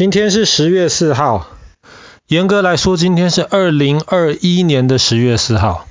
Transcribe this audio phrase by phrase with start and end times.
[0.00, 1.46] 今天是十月四号，
[2.26, 5.86] 严格来说，今天是二零二一年的十月四号。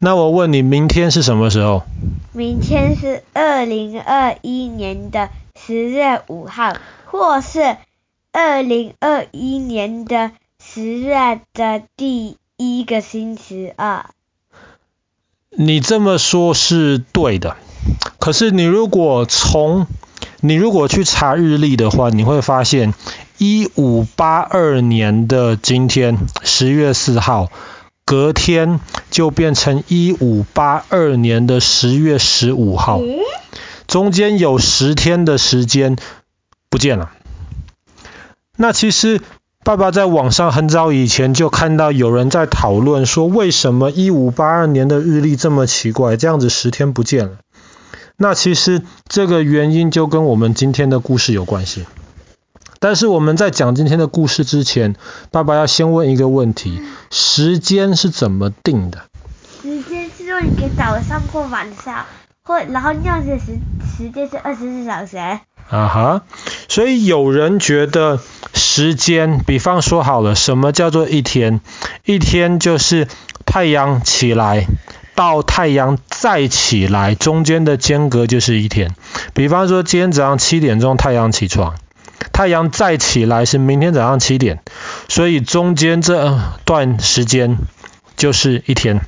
[0.00, 1.84] 那我问你，明天是什么时候？
[2.32, 7.76] 明天是二零二一年的十月五号，或是
[8.32, 14.06] 二零二一年的十月的第一个星期二。
[15.50, 17.56] 你这么说是对的，
[18.18, 19.86] 可是你如果从
[20.46, 22.94] 你如果去查日历的话，你会发现
[23.36, 27.50] 一五八二年的今天十月四号，
[28.04, 28.78] 隔天
[29.10, 33.00] 就变成一五八二年的十月十五号，
[33.88, 35.96] 中间有十天的时间
[36.70, 37.10] 不见了。
[38.56, 39.20] 那其实。
[39.64, 47.32] 爸爸在网上很早以前就看到有人在讨论说，为什么一五八二年的日历这么奇怪，这样子十天不见了。
[48.16, 51.84] 那其实这个原因就跟我们今天的故事有关系。
[52.78, 54.96] 但是我们在讲今天的故事之前，
[55.30, 59.04] 爸爸要先问一个问题：时间是怎么定的？
[59.62, 62.06] 时间是用一个早上或晚上，
[62.42, 63.58] 或然后那样的时
[63.96, 65.16] 时间是二十四小时。
[65.16, 65.40] 啊
[65.88, 66.22] 哈，
[66.68, 68.20] 所以有人觉得。
[68.54, 71.60] 时间，比方说好了，什么叫做一天？
[72.04, 73.06] 一天就是
[73.44, 74.66] 太阳起来
[75.16, 78.94] 到太阳再起来，中间的间隔就是一天。
[79.34, 81.74] 比方说，今天早上七点钟太阳起床，
[82.32, 84.60] 太阳再起来是明天早上七点，
[85.08, 87.56] 所以中间这段时间
[88.16, 89.00] 就是一天。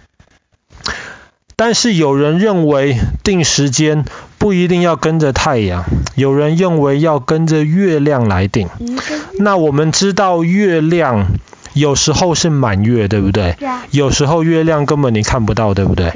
[1.55, 4.05] 但是有人认为定时间
[4.39, 8.69] 不一定要跟着太阳，有人认为要跟着月亮来定。
[9.41, 11.27] 那我们知道月亮
[11.75, 13.57] 有时候是满月，对不对？
[13.91, 16.13] 有时候月亮根本你看不到，对不对？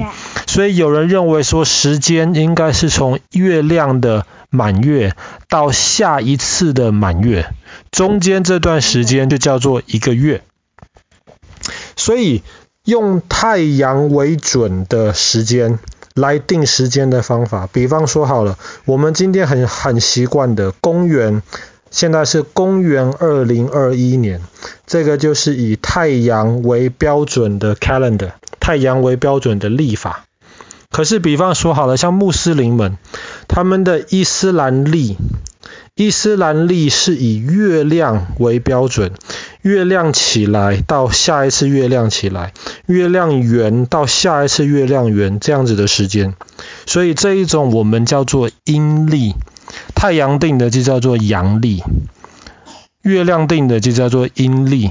[0.46, 5.14] 所以有人认为说时间应该是从月亮的满月
[5.48, 7.52] 到下一次的满月，
[7.90, 10.42] 中间这段时间就叫做一个月。
[11.96, 12.42] 所以。
[12.84, 15.78] 用太阳为准的时间
[16.14, 21.44] 来定时间的方法，比方说好了，我们今天很很习惯的公元，
[21.92, 24.40] 现在是公元二零二一年，
[24.86, 30.24] 这个就是以太阳为标准的 calendar，太阳为标准的历法。
[30.90, 32.98] 可是比方说好了，像穆斯林们，
[33.46, 35.16] 他们的伊斯兰历，
[35.94, 39.12] 伊斯兰历是以月亮为标准。
[39.62, 42.52] 月亮起来到下一次月亮起来，
[42.86, 46.34] 月亮圆到下一次月亮圆，这样子的时间，
[46.84, 49.34] 所以这一种我们叫做阴历，
[49.94, 51.82] 太阳定的就叫做阳历，
[53.02, 54.90] 月亮定的就叫做阴历。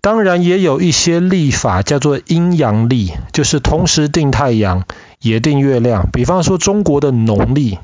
[0.00, 4.84] 当然也有一些历法叫做阴阳历，就是同时定太阳
[5.20, 6.08] 也定月亮。
[6.10, 7.78] 比方说中国的农历，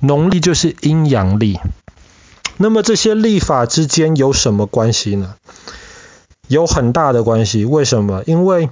[0.00, 1.58] 农历就是阴阳历。
[2.58, 5.34] 那么这些历法之间有什么关系呢？
[6.48, 7.64] 有很大的关系。
[7.64, 8.22] 为什么？
[8.26, 8.70] 因为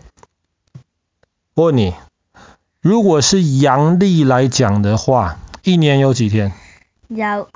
[1.55, 1.93] 问你，
[2.81, 6.53] 如果是阳历来讲的话，一年有几天？
[7.09, 7.49] 有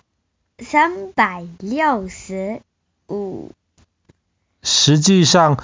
[0.59, 2.61] 三百六十
[3.09, 3.53] 五。
[4.63, 5.63] 实际上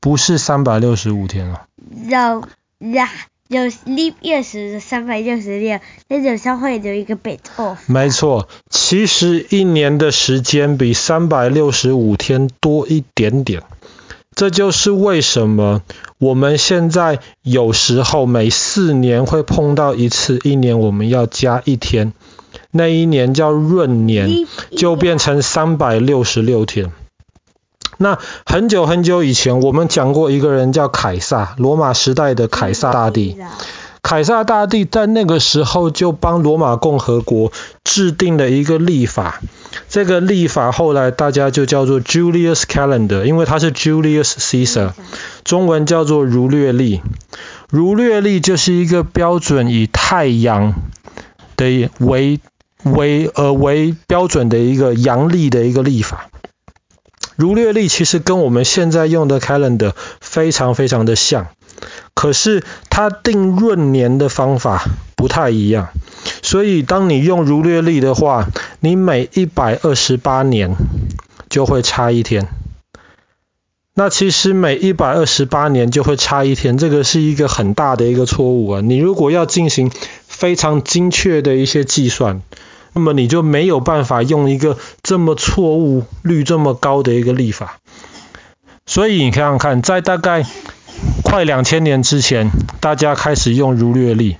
[0.00, 1.66] 不是三百六十五天了。
[2.08, 2.48] 有
[2.90, 3.10] 呀。
[3.48, 7.78] 有 leap year 时三百六十六，那有时候会有一个 bit off。
[7.86, 13.62] 没错，其实一年的时间比三百六十五天多一点点。
[14.36, 15.82] 这就是为什么
[16.18, 22.12] 我们现在有时候每四年会碰到一次，一年我们要加一天，
[22.70, 24.46] 那一年叫闰年，
[24.76, 26.92] 就变成三百六十六天。
[27.96, 33.36] 那很久很久以前，我们讲过一个人叫凯撒，罗马时代的凯撒大帝。
[34.00, 37.50] 凯撒大帝在那个时候就帮罗马共和国
[37.82, 39.40] 制定了一个历法，
[39.88, 44.92] 这个历法后来大家就叫做 Julius Calendar，因为它是 Julius Caesar，
[45.42, 47.00] 中文叫做儒略历。
[47.68, 50.74] 儒略历就是一个标准以太阳
[51.56, 52.38] 的为
[52.84, 56.30] 为呃为标准的一个阳历的一个历法。
[57.36, 61.46] 儒略历其实跟我们现在用的 calendar 非常非常的像，
[62.14, 64.84] 可是它定闰年的方法
[65.14, 65.90] 不太一样。
[66.42, 68.48] 所以当你用儒略历的话，
[68.80, 70.74] 你每一百二十八年
[71.48, 72.48] 就会差一天。
[73.94, 78.80] 那其实每一百二十八年就会差一天，这个是一个很大的一个错误啊！
[78.80, 79.90] 你如果要进行
[80.38, 82.42] 非常精确的一些计算，
[82.92, 87.80] 那么你就没有办法用一个这么错误率这么高的一个历法。
[88.86, 90.46] 所以你看看看，在大概
[91.24, 94.36] 快两千年之前，大家开始用儒略历。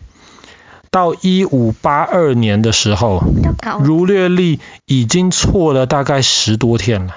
[0.90, 3.20] 到一五八二年的时候，
[3.82, 7.16] 儒略历已经错了大概十多天了，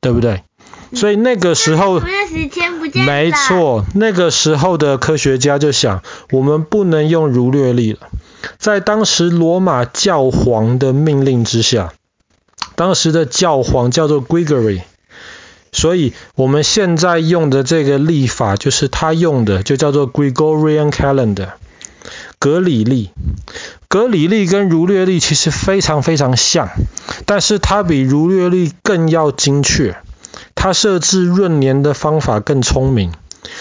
[0.00, 0.42] 对不对？
[0.94, 2.00] 所以那个时候，
[2.94, 8.00] 没错，那个时候的科学家就想，我们不能用儒略历了。
[8.58, 11.92] 在当时罗马教皇的命令之下，
[12.76, 14.82] 当时的教皇叫做 Gregory，
[15.72, 21.50] 所以我们现在用的这个历法就是他用的，就叫做 Gregorian Calendar，
[22.38, 23.10] 格里历。
[23.88, 26.68] 格里历跟儒略历其实非常非常像，
[27.24, 29.96] 但是它比儒略历更要精确。
[30.60, 33.12] 它设置闰年的方法更聪明，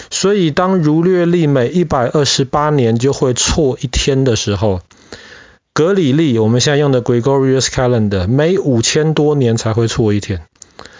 [0.10, 4.82] 所以当儒略历每一百二十八年就会错一天的时候，
[5.74, 10.42] 格里历我们现在用的 Gregorian Calendar 每五千多年才会错一天。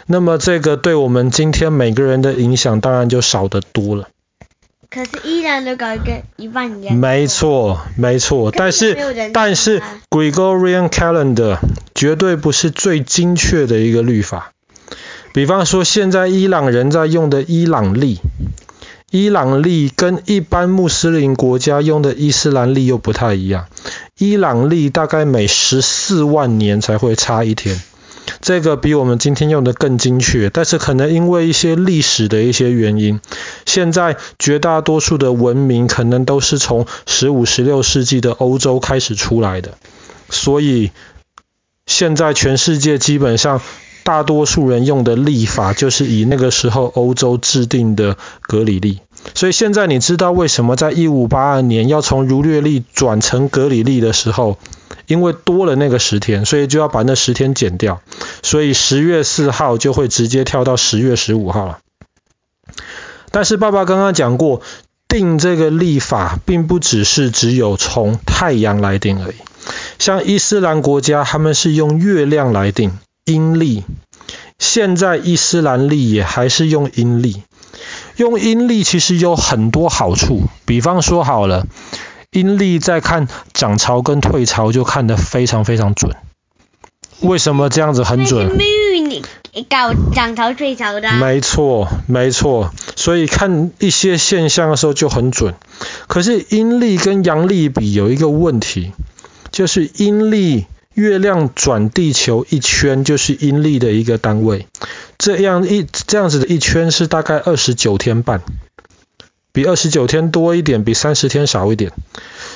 [0.06, 4.08] 那么这个对我们今天每个人的影响当然就少得多了。
[4.92, 6.96] 可是依然都搞一个一万年。
[6.96, 8.96] 没错，没错，但是
[9.34, 11.58] 但是 Gregorian Calendar
[11.96, 14.54] 绝对不是最精确的一个律法。
[15.38, 18.18] 比方说，现在伊朗人在用的伊朗历，
[19.12, 23.68] 伊朗历跟一般穆斯林国家用的伊斯兰历又不太一样。
[24.18, 27.80] 伊朗历大概每十四万年才会差一天，
[28.42, 30.50] 这个比我们今天用的更精确。
[30.50, 33.22] 但是可能因为一些历史的一些原因，
[33.68, 39.78] 现在绝大多数的文明可能都是从十五、十六世纪的欧洲开始出来的，
[40.32, 40.90] 所以
[41.86, 43.62] 现在全世界基本上。
[44.08, 49.02] 大多数人用的历法就是以那个时候欧洲制定的格里历，
[49.36, 54.58] 所以现在你知道为什么在一五八二年要从儒略历转成格里历的时候，
[55.08, 58.00] 因为多了那个十天，所以就要把那十天减掉，
[58.42, 61.80] 所以十月四号就会直接跳到十月十五号了。
[63.32, 64.62] 但是爸爸刚刚讲过，
[65.10, 69.36] 定这个历法并不只是只有从太阳来定而已，
[70.00, 72.98] 像伊斯兰国家他们是用月亮来定。
[73.28, 73.84] 阴历，
[74.58, 77.44] 现在伊斯兰历也还是用阴历。
[78.16, 81.68] 用阴历其实有很多好处，比方说好了，
[82.32, 86.16] 阴历在看涨潮跟退潮就看得非常非常准。
[87.20, 88.58] 为什么这样子很准？
[89.54, 91.12] 你搞涨潮退潮的。
[91.16, 92.72] 没错，没错。
[92.96, 95.54] 所以看一些现象的时候就很准。
[96.08, 98.94] 可是阴历跟阳历比有一个问题，
[99.52, 100.66] 就是阴历。
[100.98, 104.66] 月亮转地球一圈就是阴历的一个单位，
[105.20, 108.42] 这样一这样子的一圈是大概二十九天半，
[109.52, 111.92] 比二十九天多一点，比三十天少一点。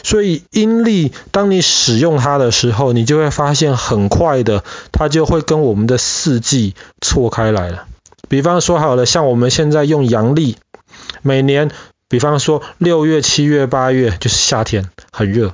[0.02, 7.86] 所以阴历当你使用它的时候，你就会发现很快的，它就会跟我们的四季错开来了。
[8.28, 10.58] 比方说好了，像我们现在用阳历，
[11.22, 11.70] 每年
[12.10, 15.54] 比方说六月、七月、八月就是夏天，很热。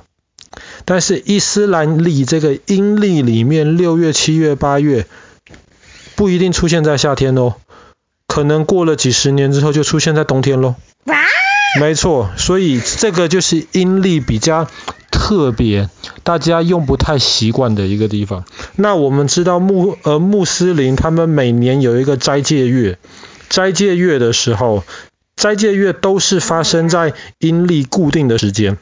[0.84, 5.06] 但是伊斯兰历这个阴历里面，六月、七月、八月
[6.16, 7.54] 不一定出现在夏天哦，
[8.26, 10.74] 可能过了几十年之后就出现在冬天喽。
[11.78, 14.66] 没错，所以这个就是阴历比较
[15.10, 15.90] 特别，
[16.22, 18.44] 大家用不太习惯的一个地方。
[18.76, 22.98] 那我们知道穆呃穆斯林他们每年有一个斋戒月，
[23.50, 24.82] 斋戒月的时候。
[25.38, 28.76] 斋戒月都是发生在阴历固定的时间。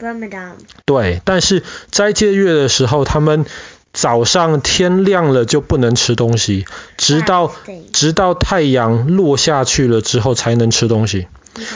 [0.85, 1.61] 对，但是
[1.91, 3.45] 斋戒月的时候，他们
[3.93, 6.65] 早上天亮了就不能吃东西，
[6.97, 7.53] 直到
[7.93, 11.27] 直到太阳落下去了之后才能吃东西。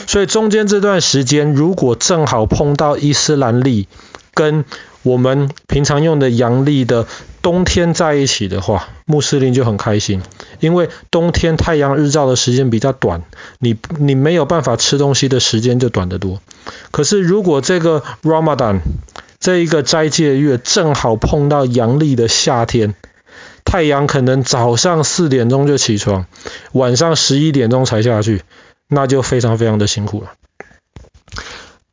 [0.08, 3.86] 所以中间这段时间，如果正好碰到伊斯兰历
[4.34, 4.64] 跟
[5.02, 7.06] 我们平常用的阳历的
[7.42, 10.22] 冬天在一起的话，穆斯林就很开心，
[10.60, 13.22] 因为冬天太阳日照的时间比较短，
[13.58, 16.40] 你你没有办法吃东西的时间就短得多。
[16.92, 18.80] 可是如果这个 Ramadan
[19.40, 22.94] 这一个斋戒月正好碰到阳历的夏天，
[23.64, 26.26] 太阳可能早上四点钟就起床，
[26.72, 28.42] 晚上十一点钟才下去，
[28.86, 30.30] 那就非常非常的辛苦了。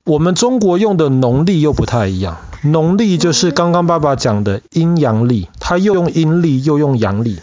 [0.06, 7.40] 我们中国用的农历又不太一样，农历就是刚刚爸爸讲的阴阳历，他又用阴历又用阳历。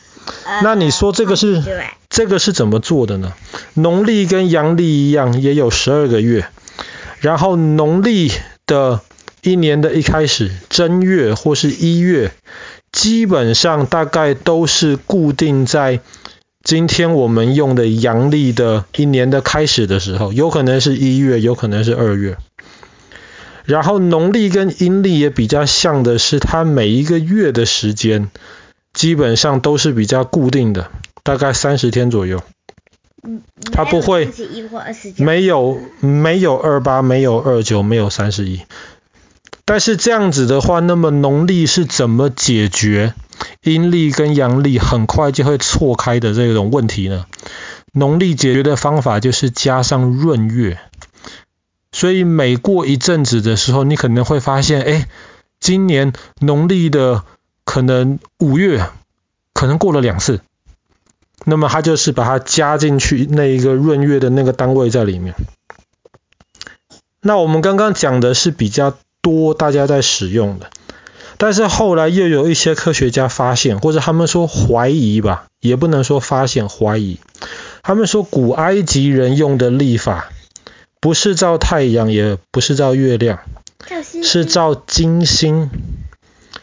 [0.63, 1.63] 那你说这个是
[2.11, 3.33] 这个是怎么做的呢？
[3.75, 6.49] 农历跟阳历一样，也有十二个月。
[7.21, 8.33] 然后农历
[8.67, 9.01] 的
[9.43, 12.33] 一年的一开始，正月或是一月，
[12.91, 16.01] 基本上大概都是固定在。
[16.67, 22.39] 今天我们用的阳历的一年的开始的时候，有可能是一月，有可能是二月。
[23.65, 28.31] 然后农历跟阴历也比较像的是，它每一个月的时间
[28.93, 30.91] 基本上都是比较固定的，
[31.23, 32.43] 大概三十天左右。
[33.71, 34.29] 它不会
[35.19, 38.63] 没有没有二八，没有二九，没有三十一。
[39.65, 43.15] 但是这样子的话，那么农历是怎么解决
[43.63, 47.27] 阴历跟阳历很快就会错开的这种问题呢？
[47.93, 50.79] 农历解决的方法就是加上闰月。
[51.93, 55.09] 所以每过一阵子的时候，你可能会发现，哎，
[55.61, 57.25] 今年农历的
[57.65, 58.87] 可能五月
[59.55, 60.41] 可能过了两次，
[61.45, 65.35] 那么它就是把它加进去那一个闰月的那个单位在里面。
[67.23, 70.69] 那我们刚刚讲的是比较多大家在使用的，
[71.39, 77.19] 但是后来又有一些科学家发现，或者他们说怀疑吧，也不能说发现，怀疑，
[77.83, 80.31] 他们说古埃及人用的历法。
[80.99, 83.39] 不是照太阳，也不是照月亮，
[84.25, 85.71] 是照金星，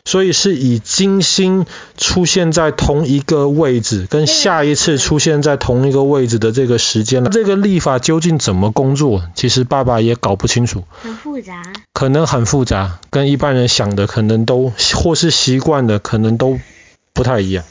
[0.06, 1.66] 所以是以金星
[1.98, 7.30] 出现在同一个位置，跟下一次出现在同一个位置的这个时间了。
[7.30, 9.24] 这个历法究竟怎么工作？
[9.34, 16.60] 其实爸爸也搞不清楚，很复杂，可能很复杂，跟一般人想的可能都或是习惯的可能都
[17.14, 17.64] 不太一样。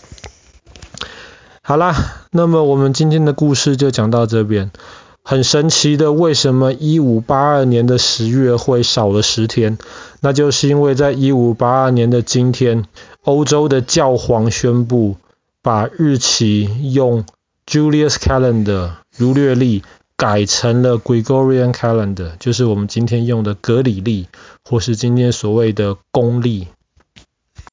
[1.63, 1.95] 好啦，
[2.31, 4.71] 那么我们今天的故事就讲到这边。
[5.25, 9.79] 很神奇的，为什么一五八二年的十月会少了十天？
[10.21, 12.85] 那就是因为在一五八二年的今天，
[13.23, 15.17] 欧洲的教皇宣布
[15.63, 17.25] 把日期用
[17.67, 19.85] Julius Calendar 儒略历
[20.17, 24.27] 改成了 Gregorian Calendar，就是我们今天用的格里历，
[24.65, 26.67] 或是今天所谓的公历